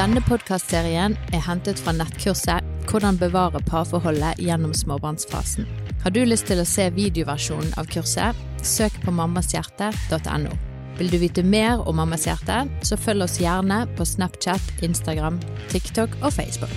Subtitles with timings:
[0.00, 5.66] Denne podkastserien er hentet fra nettkurset 'Hvordan bevare parforholdet gjennom småbarnsfasen'.
[6.00, 10.54] Har du lyst til å se videoversjonen av kurset, søk på mammashjerte.no.
[10.96, 15.36] Vil du vite mer om Mammas hjerte, så følg oss gjerne på Snapchat, Instagram,
[15.68, 16.72] TikTok og Facebook.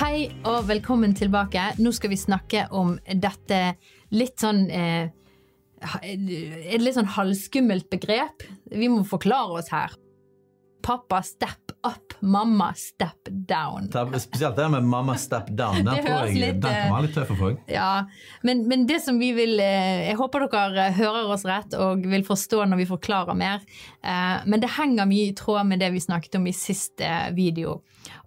[0.00, 1.68] Hei og velkommen tilbake.
[1.78, 3.76] Nå skal vi snakke om dette
[4.10, 5.06] litt sånn eh,
[6.02, 8.42] Et litt sånn halvskummelt begrep.
[8.72, 9.94] Vi må forklare oss her.
[10.86, 13.88] Pappa step up, mamma step down.
[14.20, 15.74] Spesielt det med mamma step down.
[15.84, 17.64] Den, tror jeg, litt, den kan være litt tøff for folk.
[17.70, 18.04] Ja,
[18.46, 22.22] men, men, det som vi vil eh, Jeg håper dere hører oss rett og vil
[22.26, 23.66] forstå når vi forklarer mer.
[23.98, 27.80] Eh, men det henger mye i tråd med det vi snakket om i siste video.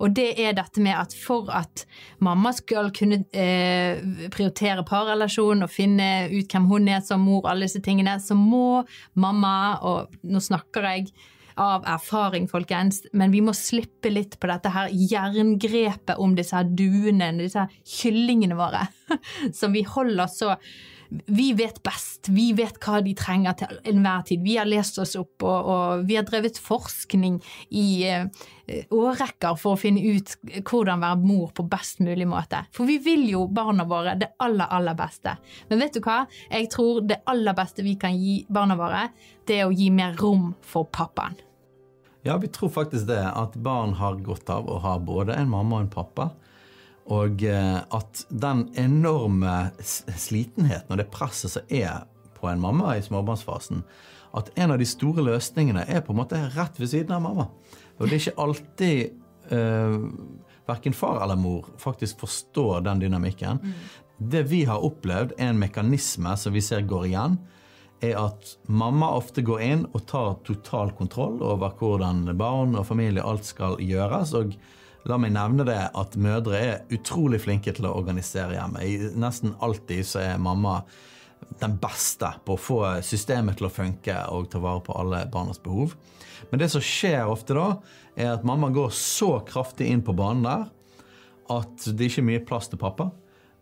[0.04, 1.88] Og det er dette med at for at
[2.20, 4.04] mamma skal kunne eh,
[4.36, 8.84] prioritere parrelasjon og finne ut hvem hun er som mor, alle disse tingene, så må
[9.16, 11.14] mamma, og nå snakker jeg
[11.60, 16.70] av erfaring, folkens, men vi må slippe litt på dette her jerngrepet om disse her
[16.70, 18.86] duene, disse her kyllingene våre,
[19.60, 20.56] som vi holder så
[21.26, 24.44] vi vet best, vi vet hva de trenger til enhver tid.
[24.46, 27.40] Vi har lest oss opp, og, og vi har drevet forskning
[27.74, 28.46] i uh,
[28.94, 32.62] årrekker for å finne ut hvordan være mor på best mulig måte.
[32.76, 35.34] For vi vil jo barna våre det aller, aller beste.
[35.72, 36.22] Men vet du hva?
[36.52, 39.08] Jeg tror det aller beste vi kan gi barna våre,
[39.50, 41.49] det er å gi mer rom for pappaen.
[42.22, 43.24] Ja, vi tror faktisk det.
[43.36, 46.30] At barn har godt av å ha både en mamma og en pappa.
[47.10, 52.04] Og eh, at den enorme slitenheten og det presset som er
[52.38, 53.82] på en mamma i småbarnsfasen,
[54.38, 57.48] at en av de store løsningene er på en måte rett ved siden av mamma.
[57.98, 59.00] Og det er ikke alltid
[59.52, 59.98] uh,
[60.70, 63.60] verken far eller mor faktisk forstår den dynamikken.
[63.64, 63.74] Mm.
[64.32, 67.40] Det vi har opplevd, er en mekanisme som vi ser går igjen
[68.06, 73.24] er at mamma ofte går inn og tar total kontroll over hvordan barn og familie
[73.26, 74.34] alt skal gjøres.
[74.38, 74.56] og
[75.08, 78.84] La meg nevne det at mødre er utrolig flinke til å organisere hjemme.
[79.20, 80.82] Nesten alltid så er mamma
[81.60, 85.62] den beste på å få systemet til å funke og ta vare på alle barnas
[85.64, 85.96] behov.
[86.52, 87.70] Men det som skjer ofte da,
[88.20, 90.68] er at mamma går så kraftig inn på banen der
[91.50, 93.10] at det ikke er mye plass til pappa.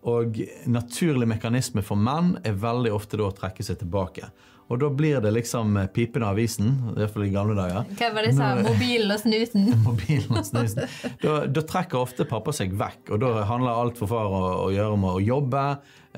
[0.07, 0.37] Og
[0.71, 4.29] naturlig mekanisme for menn er veldig ofte da å trekke seg tilbake.
[4.67, 7.85] Og da blir det liksom pipende avisen, i hvert fall i gamle dager.
[7.99, 8.49] Hva var det sa?
[8.59, 9.69] Mobilen og snuten?
[9.85, 10.89] Mobilen og snuten.
[11.21, 14.67] Da, da, trekker ofte pappa seg vekk, og da handler alt for far å, å
[14.75, 15.63] gjøre om å jobbe,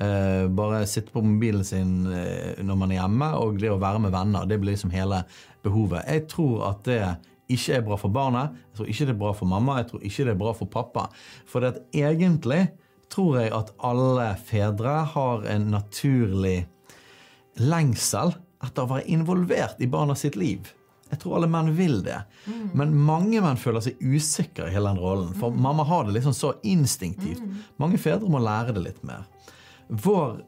[0.02, 4.02] eh, bare sitte på mobilen sin eh, når man er hjemme, og det å være
[4.06, 4.50] med venner.
[4.50, 5.22] Det blir liksom hele
[5.62, 6.02] behovet.
[6.10, 7.00] Jeg tror at det
[7.54, 10.06] ikke er bra for barnet, jeg tror ikke det er bra for mamma, jeg tror
[10.10, 11.06] ikke det er bra for pappa.
[11.46, 12.64] For det at egentlig
[13.10, 16.58] tror jeg at alle fedre har en naturlig
[17.60, 18.34] lengsel
[18.64, 20.68] etter å være involvert i barna sitt liv.
[21.10, 22.20] Jeg tror alle menn vil det.
[22.46, 22.68] Mm.
[22.78, 25.32] Men mange menn føler seg usikre i hele den rollen.
[25.40, 25.58] For mm.
[25.64, 27.42] mamma har det liksom så instinktivt.
[27.42, 27.58] Mm.
[27.82, 29.26] Mange fedre må lære det litt mer.
[29.88, 30.38] Vår,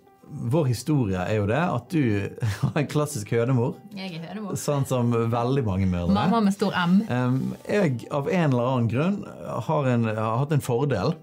[0.53, 3.75] vår historie er jo det at du har en klassisk hønemor.
[3.97, 4.55] Jeg er hønemor.
[4.61, 6.15] Sånn som veldig mange mødre.
[6.15, 7.01] Mamma med stor M.
[7.67, 9.21] Jeg av en eller annen grunn
[9.67, 11.17] har, en, har hatt en fordel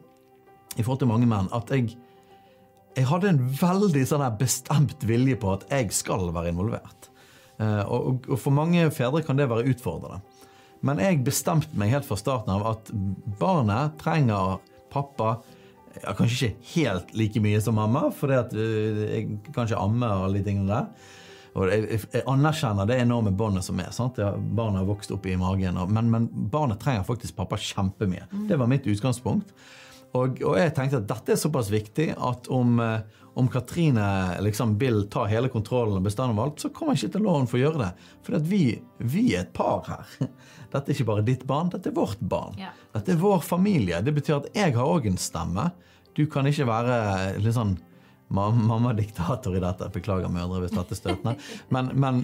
[0.79, 1.93] i forhold til mange menn at jeg,
[2.95, 7.09] jeg hadde en veldig sånn bestemt vilje på at jeg skal være involvert.
[7.59, 10.21] Uh, og, og, for mange fedre kan det være utfordrende.
[10.87, 12.91] Men jeg bestemte meg helt fra starten av at
[13.39, 14.61] barnet trenger
[14.93, 15.41] pappa
[15.99, 18.59] ja, Kanskje ikke helt like mye som mamma, for uh,
[19.09, 21.15] jeg kan ikke amme og alle de tingene der.
[21.57, 23.89] Og jeg, jeg, anerkjenner det enorme båndet som er.
[23.91, 24.21] sant?
[24.21, 25.81] Ja, barnet har vokst opp i magen.
[25.81, 28.29] Og, men, men, barnet trenger faktisk pappa kjempemye.
[28.47, 29.51] Det var mitt utgangspunkt.
[30.17, 34.05] Og, og, jeg tenkte at dette er såpass viktig at om, eh, om Katrine
[34.41, 37.59] liksom vil ta hele kontrollen og bestemme alt, så kommer jeg ikke til loven for
[37.59, 37.89] å gjøre det.
[38.25, 38.63] For vi,
[38.97, 40.15] vi, er et par her.
[40.73, 42.57] Dette er ikke bare ditt barn, dette er vårt barn.
[42.61, 42.73] Ja.
[42.93, 44.01] Dette er vår familie.
[44.05, 45.69] Det betyr at jeg har òg en stemme.
[46.17, 46.97] Du kan ikke være
[47.41, 47.77] litt sånn
[48.29, 49.89] mammadiktator i dette.
[49.93, 51.35] Beklager, mødre, hvis dette er støtende.
[51.73, 52.21] Men, men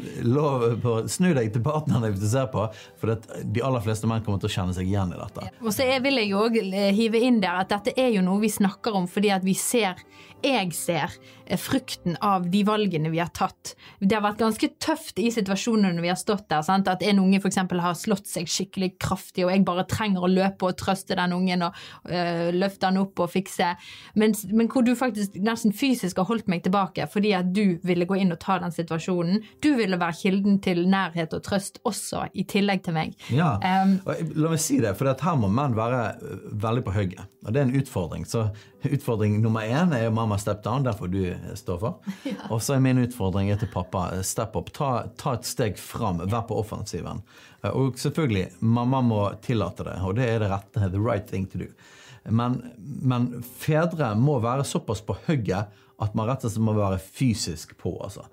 [0.84, 2.68] på, snu deg til partneren hvis du ser på,
[3.02, 5.50] for de aller fleste menn kommer til å kjenne seg igjen i dette.
[5.64, 8.54] Og så vil jeg òg eh, hive inn der at dette er jo noe vi
[8.54, 10.00] snakker om fordi at vi ser
[10.46, 11.14] jeg ser
[11.46, 13.74] eh, frukten av de valgene vi har tatt.
[14.00, 16.62] Det har vært ganske tøft i situasjonene vi har stått der.
[16.66, 16.90] Sant?
[16.92, 17.58] At en unge f.eks.
[17.58, 21.66] har slått seg skikkelig kraftig, og jeg bare trenger å løpe og trøste den ungen
[21.66, 23.74] og øh, løfte den opp og fikse.
[24.20, 27.78] Men, men hvor du faktisk nesten fysisk fysisk har holdt meg tilbake fordi at du
[27.86, 29.42] ville gå inn og ta den situasjonen.
[29.64, 33.16] Du ville være kilden til nærhet og trøst også, i tillegg til meg.
[33.34, 33.96] Ja, Um,
[34.36, 36.02] La meg si det, for her må menn være
[36.62, 37.24] veldig på hugget.
[37.46, 38.26] Og det er en utfordring.
[38.28, 38.48] Så
[38.86, 41.22] utfordring nummer én er jo mamma step down, derfor du
[41.58, 42.00] står for.
[42.24, 42.46] for.
[42.54, 44.72] Og så er min utfordring er til pappa eh, step up.
[44.76, 47.24] Ta, ta et steg fram, vær på offensiven.
[47.64, 51.48] Eh, Og selvfølgelig, mamma må tillate det, og det er det rette, the right thing
[51.50, 51.70] to do.
[52.26, 52.60] Men,
[53.06, 55.70] men fedre må være såpass på hugget
[56.02, 57.96] at man rett og slett må være fysisk på.
[58.04, 58.26] altså.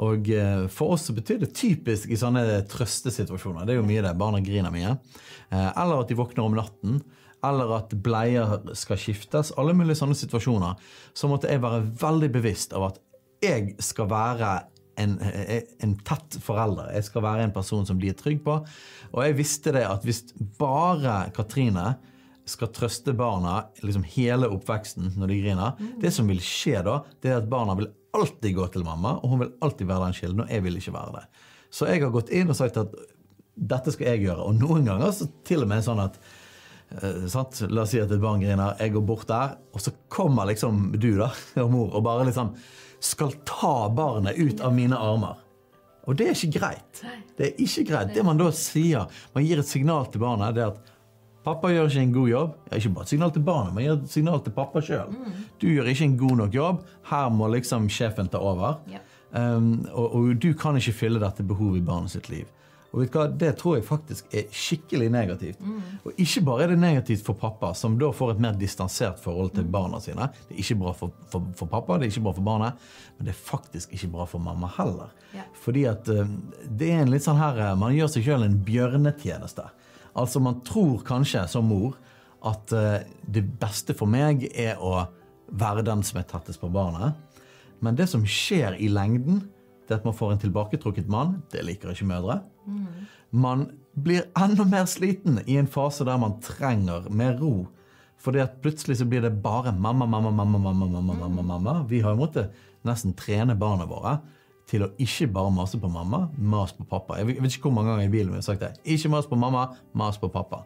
[0.00, 3.66] Og eh, for oss så betyr det typisk i sånne trøstesituasjoner.
[3.68, 4.14] Det er jo mye det.
[4.20, 4.94] Barna griner mye.
[5.52, 7.02] Eh, Eller at de våkner om natten.
[7.44, 9.52] Eller at bleier skal skiftes.
[9.60, 10.78] Alle mulige sånne situasjoner.
[11.12, 13.02] Så måtte jeg være veldig bevisst av at
[13.42, 14.52] jeg skal være
[15.02, 16.92] en, eh, en tett forelder.
[16.94, 18.60] Jeg skal være en person som de er trygg på.
[19.12, 20.24] Og jeg visste det at hvis
[20.58, 21.96] bare Katrine
[22.52, 25.80] skal trøste barna liksom hele oppveksten når de griner.
[26.02, 29.32] Det som vil skje da, det er at barna vil alltid gå til mamma, og
[29.32, 31.24] hun vil alltid være den kilden, og jeg vil ikke være det.
[31.72, 32.94] Så jeg har gått inn og sagt at
[33.56, 34.44] dette skal jeg gjøre.
[34.44, 36.18] Og noen ganger så til og med sånn at
[36.92, 37.24] eh?
[37.72, 40.90] La oss si at et barn griner, jeg går bort der, og så kommer liksom
[40.96, 41.30] du da,
[41.64, 42.52] og mor og bare liksom
[43.02, 45.40] skal ta barnet ut av mine armer.
[46.06, 47.00] Og det er ikke greit.
[47.38, 48.12] Det er ikke greit.
[48.14, 50.91] Det man da sier, man gir et signal til barnet, det er at
[51.42, 52.56] Pappa gjør ikke en god jobb.
[52.76, 55.14] Ikke bare et signal til barnet, men et signal til pappa sjøl.
[55.58, 56.82] Du gjør ikke en god nok jobb.
[57.10, 58.78] Her må liksom sjefen ta over.
[58.92, 59.02] Ja.
[59.32, 62.46] Um, og, og du kan ikke fylle dette behovet i barnet sitt liv.
[62.92, 65.60] Og vet du hva, Det tror jeg faktisk er skikkelig negativt.
[66.04, 69.54] Og ikke bare er det negativt for pappa, som da får et mer distansert forhold
[69.56, 70.28] til barna sine.
[70.48, 73.26] Det er ikke bra for, for, for pappa, det er ikke bra for barnet, men
[73.26, 75.14] det er faktisk ikke bra for mamma heller.
[75.32, 75.46] Ja.
[75.64, 76.36] Fordi at um,
[76.68, 79.64] det er en litt sånn her uh, Man gjør seg sjøl en bjørnetjeneste.
[80.18, 81.96] Altså Man tror kanskje som mor
[82.44, 85.06] at uh, det beste for meg er å
[85.52, 87.14] være den som er tettest på barnet.
[87.82, 89.44] Men det som skjer i lengden,
[89.88, 91.40] det at man får en tilbaketrukket mann.
[91.52, 92.40] Det liker ikke mødre.
[93.30, 97.66] Man blir enda mer sliten i en fase der man trenger mer ro.
[98.22, 101.74] Fordi at plutselig så blir det bare mamma, mamma, mamma, mamma, mamma, mamma, mamma.
[101.90, 102.54] Vi har jo måttet
[102.86, 104.20] nesten trene barna våre
[104.72, 107.18] til å ikke bare mase på mamma, mas på pappa.
[107.20, 108.72] Jeg vet ikke hvor mange ganger i bilen vi har sagt det.
[108.88, 110.62] Ikke mas på mamma, mas på pappa.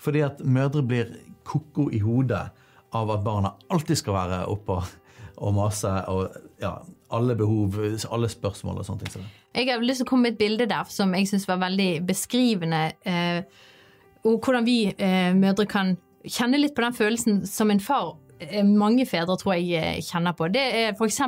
[0.00, 1.12] Fordi at mødre blir
[1.44, 2.46] ko-ko i hodet
[2.94, 6.72] av at barna alltid skal være oppe og, mase og ja,
[7.14, 7.76] alle behov,
[8.14, 9.28] alle spørsmål og sånne ting.
[9.54, 11.90] Jeg har lyst til å komme med et bilde der som jeg syns var veldig
[12.06, 12.82] beskrivende.
[13.04, 13.44] Eh,
[14.24, 18.14] og hvordan vi eh, mødre kan kjenne litt på den følelsen som en far
[18.66, 20.48] mange fedre tror jeg eh, kjenner på.
[20.52, 21.20] Det er f.eks.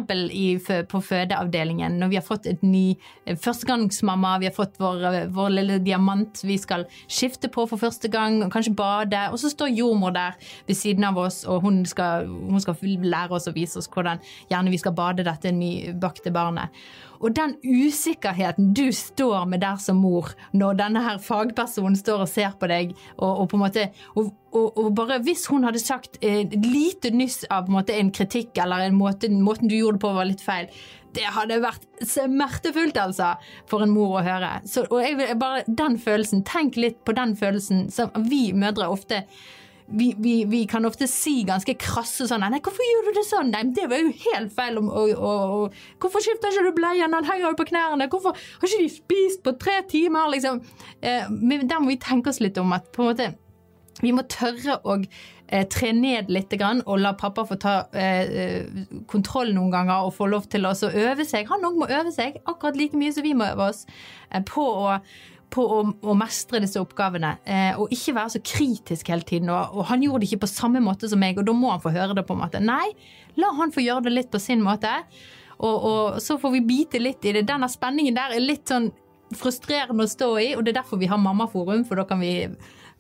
[0.91, 5.29] på fødeavdelingen når vi har fått et ny eh, førstegangsmamma, vi har fått vår, eh,
[5.33, 9.75] vår lille diamant vi skal skifte på for første gang, kanskje bade, og så står
[9.77, 10.37] jordmor der
[10.69, 14.23] ved siden av oss, og hun skal, hun skal lære oss og vise oss hvordan
[14.51, 16.75] gjerne vi skal bade dette nybakte barnet.
[17.21, 22.31] Og den usikkerheten du står med der som mor, når denne her fagpersonen står og
[22.31, 25.83] ser på deg, og, og på en måte og, og, og bare Hvis hun hadde
[25.83, 29.99] sagt eh, lite nyss av en, måte, en kritikk, eller en måte, måten du gjorde
[29.99, 30.71] det på var litt feil,
[31.17, 33.35] det hadde vært smertefullt, altså,
[33.71, 34.59] for en mor å høre.
[34.69, 38.91] Så, og jeg vil bare, den følelsen, Tenk litt på den følelsen som vi mødre
[38.93, 39.25] ofte
[39.87, 43.53] vi, vi, vi kan ofte si ganske krasse sånn Nei, hvorfor gjør du det sånn?
[43.55, 44.81] Nei, det var jo helt feil.
[44.81, 47.15] Og, og, og, hvorfor skifter ikke du bleien?
[47.15, 48.11] Han henger jo på knærne.
[48.12, 50.31] Hvorfor har ikke de spist på tre timer?
[50.35, 50.62] Liksom.
[51.00, 53.33] Eh, men der må vi tenke oss litt om at på en måte
[54.03, 58.67] vi må tørre å eh, tre ned litt og la pappa få ta eh,
[59.09, 61.49] kontroll noen ganger og få lov til å øve seg.
[61.49, 63.87] Han òg må øve seg akkurat like mye som vi må øve oss
[64.31, 64.99] eh, på å
[65.53, 69.50] på å, å mestre disse oppgavene, eh, og ikke være så kritisk hele tiden.
[69.53, 71.82] Og, og han gjorde det ikke på samme måte som meg, og da må han
[71.82, 72.62] få høre det på en måte.
[72.62, 72.91] Nei,
[73.41, 74.93] la han få gjøre det litt på sin måte,
[75.56, 77.46] og, og så får vi bite litt i det.
[77.48, 78.91] Denne spenningen der er litt sånn
[79.34, 82.34] frustrerende å stå i, og det er derfor vi har Mammaforum, for da kan vi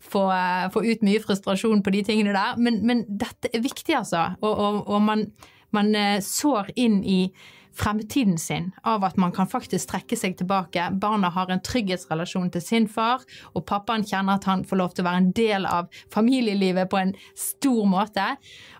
[0.02, 2.56] få, eh, få ut mye frustrasjon på de tingene der.
[2.58, 4.28] Men, men dette er viktig, altså.
[4.40, 5.26] Og, og, man,
[5.74, 7.20] man eh, sår inn i
[7.76, 10.86] fremtiden sin av at man kan faktisk trekke seg tilbake.
[10.96, 15.04] Barna har en trygghetsrelasjon til sin far, og pappaen kjenner at han får lov til
[15.04, 18.30] å være en del av familielivet på en stor måte.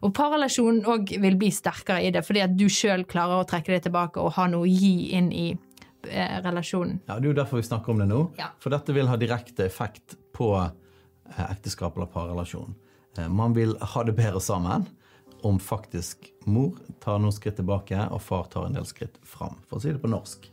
[0.00, 3.75] Og parrelasjonen òg vil bli sterkere i det, fordi at du sjøl klarer å trekke
[3.76, 7.02] deg tilbake og ha noe å gi inn i eh, relasjonen.
[7.05, 8.25] Ja, Det er jo derfor vi snakker om det nå.
[8.40, 8.52] Ja.
[8.64, 12.73] For dette vil ha direkte effekt på eh, ekteskap eller parrelasjon.
[13.19, 14.88] Eh, Man vil ha det bedre sammen
[15.43, 19.78] om faktisk mor tar noen skritt tilbake og far tar en del skritt fram, for
[19.78, 20.50] å si det på norsk.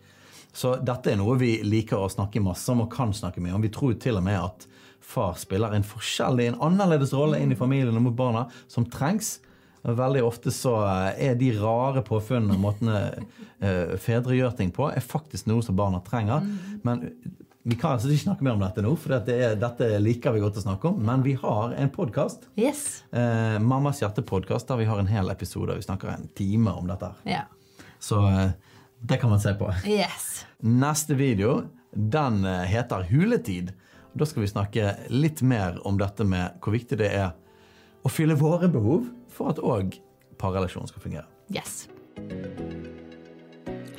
[0.54, 3.64] Så dette er noe vi liker å snakke masse om og kan snakke mye om.
[3.64, 4.68] Vi tror til og med at
[5.04, 9.40] far spiller en forskjellig, en annerledes rolle inn i familien og mot barna, som trengs.
[9.84, 13.00] Veldig ofte så eh, er de rare påfunnene og måtene
[13.60, 16.46] eh, fedre gjør ting på, er faktisk noe som barna trenger.
[16.88, 17.10] Men
[17.64, 20.42] vi kan altså ikke snakke mer om dette nå, for dette, er, dette liker vi
[20.44, 20.98] godt å snakke om.
[21.08, 23.04] Men vi har en podkast, Yes.
[23.16, 25.76] eh, Mammas hjerte-podkast, der vi har en hel episode.
[25.80, 27.14] Vi snakker en time om dette.
[27.30, 27.46] Ja.
[28.04, 28.52] Så eh,
[29.00, 29.72] det kan man se på.
[29.88, 30.44] Yes.
[30.60, 31.62] Neste video
[31.96, 33.72] den eh, heter Huletid.
[34.14, 37.32] Da skal vi snakke litt mer om dette med hvor viktig det er
[38.04, 39.96] å fylle våre behov for at òg
[40.38, 41.26] parrelasjonen skal fungere.
[41.54, 41.86] Yes.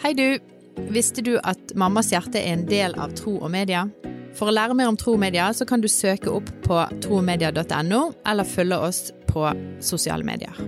[0.05, 0.54] Hei du.
[0.91, 3.87] Visste du at Mammas hjerte er en del av Tro og Media?
[4.35, 8.01] For å lære mer om tro og media, så kan du søke opp på tromedia.no,
[8.27, 9.47] eller følge oss på
[9.79, 10.59] sosiale medier.